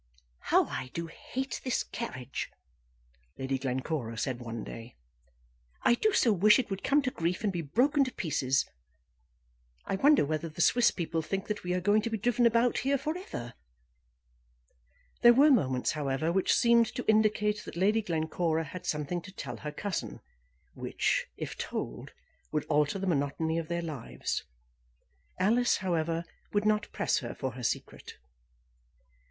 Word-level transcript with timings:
"How 0.45 0.65
I 0.65 0.89
do 0.95 1.05
hate 1.05 1.61
this 1.63 1.83
carriage," 1.83 2.49
Lady 3.37 3.59
Glencora 3.59 4.17
said 4.17 4.39
one 4.39 4.63
day. 4.63 4.95
"I 5.83 5.93
do 5.93 6.11
so 6.11 6.33
wish 6.33 6.57
it 6.57 6.71
would 6.71 6.83
come 6.83 7.03
to 7.03 7.11
grief, 7.11 7.43
and 7.43 7.53
be 7.53 7.61
broken 7.61 8.03
to 8.05 8.11
pieces. 8.11 8.65
I 9.85 9.97
wonder 9.97 10.25
whether 10.25 10.49
the 10.49 10.59
Swiss 10.59 10.89
people 10.89 11.21
think 11.21 11.45
that 11.45 11.63
we 11.63 11.75
are 11.75 11.79
going 11.81 12.01
to 12.01 12.09
be 12.09 12.17
driven 12.17 12.47
about 12.47 12.79
here 12.79 12.97
for 12.97 13.15
ever." 13.15 13.53
There 15.21 15.35
were 15.35 15.51
moments, 15.51 15.91
however, 15.91 16.31
which 16.33 16.51
seemed 16.51 16.87
to 16.95 17.05
indicate 17.07 17.63
that 17.65 17.77
Lady 17.77 18.01
Glencora 18.01 18.63
had 18.63 18.87
something 18.87 19.21
to 19.21 19.31
tell 19.31 19.57
her 19.57 19.71
cousin, 19.71 20.19
which, 20.73 21.27
if 21.37 21.55
told, 21.59 22.11
would 22.51 22.65
alter 22.65 22.97
the 22.97 23.05
monotony 23.05 23.59
of 23.59 23.67
their 23.67 23.83
lives. 23.83 24.43
Alice, 25.39 25.77
however, 25.77 26.25
would 26.53 26.65
not 26.65 26.91
press 26.91 27.19
her 27.19 27.35
for 27.35 27.51
her 27.51 27.61
secret. 27.63 28.13